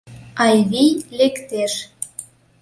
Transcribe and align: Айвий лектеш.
Айвий 0.45 0.91
лектеш. 1.17 1.73